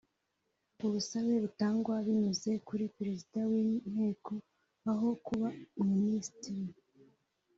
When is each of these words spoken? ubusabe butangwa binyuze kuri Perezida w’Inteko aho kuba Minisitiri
ubusabe 0.85 1.33
butangwa 1.43 1.93
binyuze 2.05 2.51
kuri 2.67 2.83
Perezida 2.95 3.39
w’Inteko 3.51 4.33
aho 4.91 5.07
kuba 5.25 5.47
Minisitiri 5.89 6.65